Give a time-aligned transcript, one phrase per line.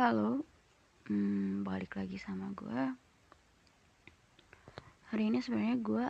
[0.00, 0.40] Halo,
[1.12, 2.82] hmm, balik lagi sama gue.
[5.12, 6.04] Hari ini sebenarnya gue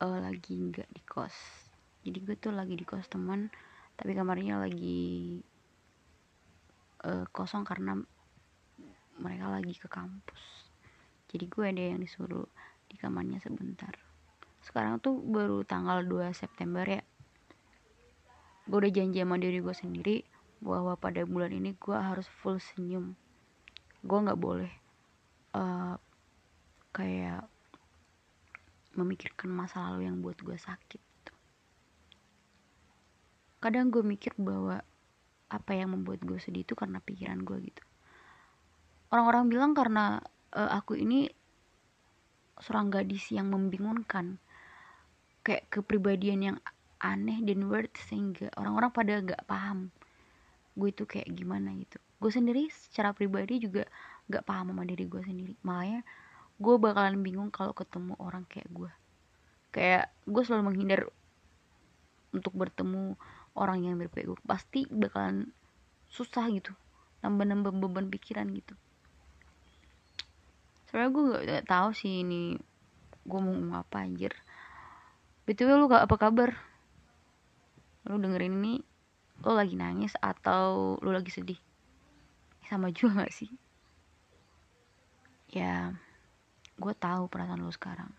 [0.00, 1.36] uh, lagi nggak di kos.
[2.00, 3.52] Jadi gue tuh lagi di kos teman,
[3.92, 5.36] tapi kamarnya lagi
[7.04, 8.00] uh, kosong karena
[9.20, 10.72] mereka lagi ke kampus.
[11.28, 12.48] Jadi gue ada yang disuruh
[12.88, 13.92] di kamarnya sebentar.
[14.64, 17.04] Sekarang tuh baru tanggal 2 September ya.
[18.64, 23.12] Gue udah janji sama diri gue sendiri bahwa pada bulan ini gue harus full senyum.
[24.00, 24.72] Gue nggak boleh
[25.56, 25.96] uh,
[26.92, 27.44] kayak
[28.96, 31.02] memikirkan masa lalu yang buat gue sakit.
[33.60, 34.80] Kadang gue mikir bahwa
[35.46, 37.82] apa yang membuat gue sedih itu karena pikiran gue gitu.
[39.12, 40.18] Orang-orang bilang karena
[40.56, 41.28] uh, aku ini
[42.58, 44.40] seorang gadis yang membingungkan.
[45.46, 46.58] Kayak kepribadian yang
[46.98, 49.94] aneh dan weird sehingga orang-orang pada gak paham
[50.76, 51.96] gue itu kayak gimana gitu.
[52.20, 53.88] Gue sendiri secara pribadi juga
[54.28, 55.56] gak paham sama diri gue sendiri.
[55.64, 56.04] Makanya
[56.60, 58.92] gue bakalan bingung kalau ketemu orang kayak gue.
[59.72, 61.00] Kayak gue selalu menghindar
[62.36, 63.16] untuk bertemu
[63.56, 64.38] orang yang berbeda gue.
[64.44, 65.48] Pasti bakalan
[66.12, 66.76] susah gitu.
[67.24, 68.76] Nambah-nambah beban pikiran gitu.
[70.86, 72.60] Sebenarnya gue gak, gak tahu sih ini
[73.26, 74.36] gue mau ngomong apa anjir.
[75.48, 76.50] Btw lu gak apa kabar?
[78.06, 78.95] Lu dengerin ini
[79.44, 81.60] lo lagi nangis atau lo lagi sedih?
[82.64, 83.50] Sama juga gak sih?
[85.52, 85.92] Ya
[86.76, 88.12] gue tahu perasaan lo sekarang.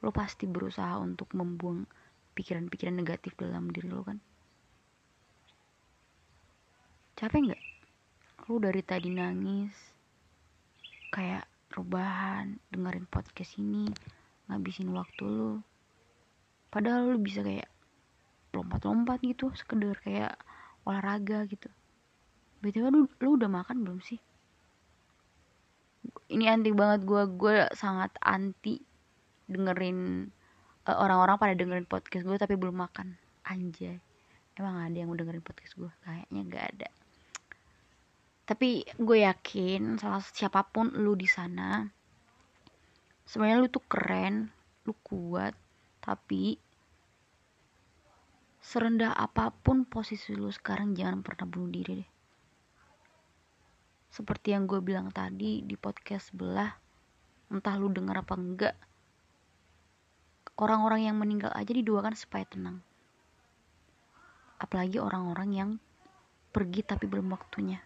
[0.00, 1.84] Lo pasti berusaha untuk membuang
[2.32, 4.16] pikiran-pikiran negatif dalam diri lo kan?
[7.20, 7.62] Capek nggak?
[8.48, 9.76] Lo dari tadi nangis
[11.12, 11.44] kayak
[11.74, 13.92] rebahan dengerin podcast ini
[14.48, 15.60] ngabisin waktu lo.
[16.72, 17.68] Padahal lo bisa kayak
[18.54, 20.34] lompat-lompat gitu sekedar kayak
[20.84, 21.68] olahraga gitu.
[22.60, 24.20] Btw lu, lu udah makan belum sih?
[26.30, 28.80] Ini anti banget gue gue sangat anti
[29.50, 30.30] dengerin
[30.86, 33.16] uh, orang-orang pada dengerin podcast gue tapi belum makan.
[33.48, 33.98] Anjay.
[34.58, 36.88] Emang ada yang mau dengerin podcast gue kayaknya gak ada.
[38.44, 41.86] Tapi gue yakin salah siapa pun lu di sana
[43.30, 44.50] sebenarnya lu tuh keren
[44.82, 45.54] lu kuat
[46.02, 46.58] tapi
[48.60, 52.10] serendah apa pun posisi lu sekarang jangan pernah bunuh diri deh.
[54.12, 56.68] Seperti yang gue bilang tadi di podcast sebelah
[57.48, 58.76] entah lu denger apa enggak
[60.60, 62.84] orang-orang yang meninggal aja didoakan supaya tenang.
[64.60, 65.70] Apalagi orang-orang yang
[66.52, 67.80] pergi tapi belum waktunya.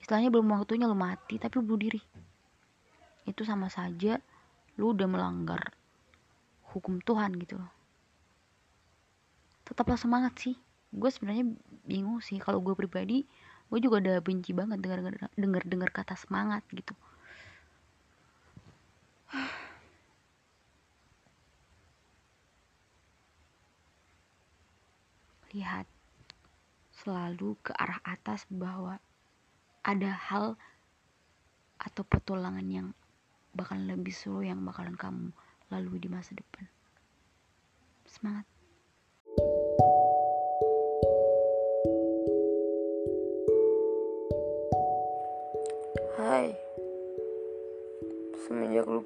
[0.00, 2.00] Istilahnya belum waktunya lu mati tapi lu bunuh diri.
[3.28, 4.16] Itu sama saja
[4.80, 5.76] lu udah melanggar
[6.72, 7.77] hukum Tuhan gitu loh
[9.68, 10.56] tetaplah semangat sih.
[10.88, 11.44] Gue sebenarnya
[11.84, 13.28] bingung sih kalau gue pribadi
[13.68, 15.04] gue juga udah benci banget dengar
[15.36, 16.96] dengar dengar kata semangat gitu.
[25.52, 25.84] Lihat
[26.96, 28.96] selalu ke arah atas bahwa
[29.84, 30.56] ada hal
[31.76, 32.88] atau petualangan yang
[33.52, 35.28] bakalan lebih seru yang bakalan kamu
[35.68, 36.64] lalui di masa depan.
[38.08, 38.48] Semangat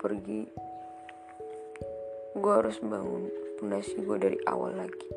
[0.03, 0.43] pergi
[2.35, 3.31] Gue harus bangun
[3.63, 5.11] pondasi gue dari awal lagi.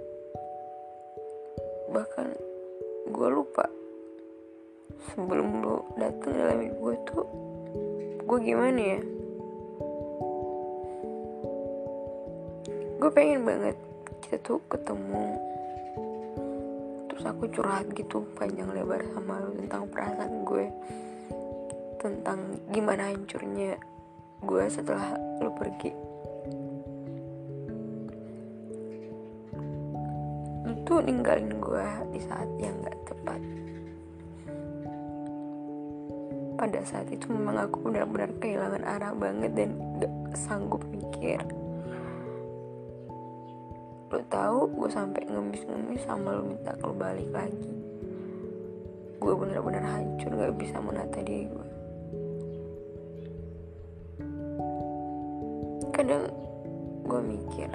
[1.90, 2.28] Bahkan
[3.10, 3.66] gue lupa
[5.10, 7.28] Sebelum lu datang dalam hidup gue tuh
[8.30, 9.02] Gue gimana ya?
[13.02, 13.78] Gue pengen banget
[14.26, 15.38] kita tuh ketemu.
[17.10, 20.66] Terus aku curhat gitu panjang lebar sama lu tentang perasaan gue
[22.02, 22.38] tentang
[22.70, 23.78] gimana hancurnya
[24.44, 25.92] gue setelah lo pergi.
[30.66, 33.42] Itu ninggalin gue di saat yang gak tepat.
[36.56, 41.40] Pada saat itu memang aku benar-benar kehilangan arah banget dan gak sanggup mikir.
[44.12, 47.72] Lo tahu gue sampai ngemis-ngemis sama lo minta lo balik lagi.
[49.16, 51.65] Gue benar-benar hancur gak bisa menata diri gue
[55.96, 56.28] kadang
[57.08, 57.72] gue mikir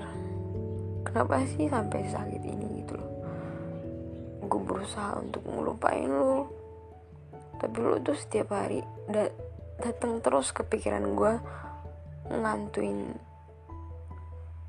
[1.09, 3.13] kenapa sih sampai sakit ini gitu loh?
[4.45, 6.45] Gue berusaha untuk ngelupain lo
[7.57, 9.29] tapi lo tuh setiap hari da
[9.81, 11.33] datang terus ke pikiran gue
[12.29, 13.17] ngantuin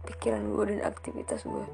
[0.07, 1.67] pikiran gue dan aktivitas gue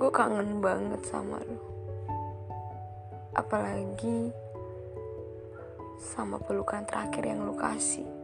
[0.00, 1.60] gue kangen banget sama lo
[3.36, 4.32] apalagi
[6.00, 8.19] sama pelukan terakhir yang lu kasih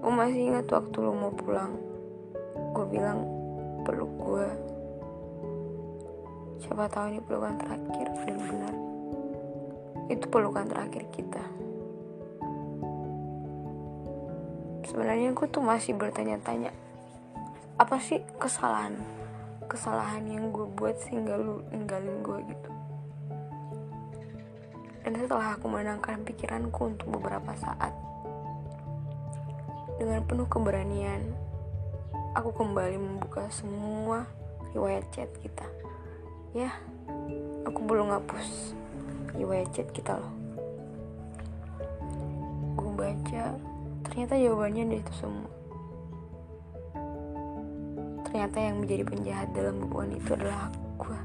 [0.00, 1.76] gue masih ingat waktu lu mau pulang.
[2.72, 3.22] Gue bilang
[3.84, 4.48] peluk gue
[6.60, 8.74] siapa tahu ini pelukan terakhir dan benar
[10.10, 11.44] itu pelukan terakhir kita.
[14.90, 16.74] Sebenarnya gue tuh masih bertanya-tanya
[17.78, 18.98] apa sih kesalahan?
[19.70, 22.70] Kesalahan yang gue buat sehingga lu ninggalin gue gitu.
[25.06, 27.94] Dan setelah aku menenangkan pikiranku untuk beberapa saat
[30.00, 31.20] dengan penuh keberanian
[32.32, 34.24] aku kembali membuka semua
[34.72, 35.68] riwayat chat kita.
[36.56, 36.72] Ya
[37.68, 38.72] aku belum ngapus
[39.36, 40.32] riwayat chat kita loh.
[42.80, 43.60] Gue baca
[44.08, 45.52] ternyata jawabannya dari itu semua.
[48.24, 51.18] Ternyata yang menjadi penjahat dalam hubungan itu adalah gue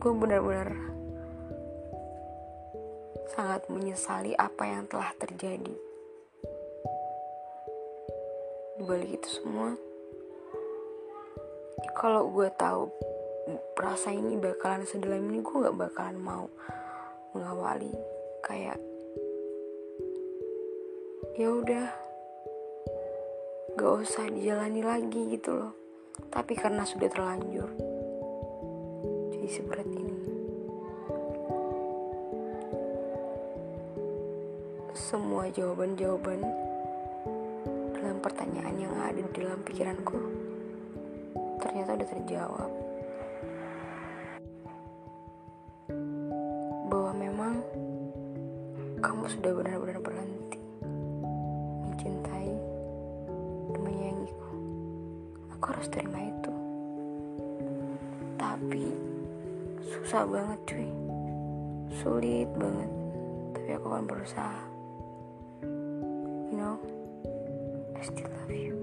[0.00, 0.70] gue benar-benar
[3.30, 5.76] sangat menyesali apa yang telah terjadi.
[8.76, 9.76] Di balik itu semua
[11.96, 12.88] kalau gue tahu
[13.76, 16.46] rasa ini bakalan sedalam ini gue gak bakalan mau
[17.32, 17.92] mengawali.
[18.40, 18.80] Kayak
[21.38, 21.86] ya udah
[23.78, 25.72] gak usah dijalani lagi gitu loh.
[26.28, 27.70] Tapi karena sudah terlanjur
[29.40, 30.39] jadi seberat ini
[34.98, 36.42] semua jawaban-jawaban
[37.94, 40.18] dalam pertanyaan yang ada di dalam pikiranku
[41.62, 42.70] ternyata udah terjawab.
[46.90, 47.54] Bahwa memang
[48.98, 50.58] kamu sudah benar-benar berhenti
[51.86, 52.50] mencintai
[53.70, 54.52] dan menyayangiku.
[55.54, 56.52] Aku harus terima itu.
[58.34, 58.84] Tapi
[59.86, 60.90] susah banget cuy.
[62.02, 62.90] Sulit banget.
[63.54, 64.79] Tapi aku akan berusaha
[66.60, 66.78] know
[67.96, 68.79] I still love you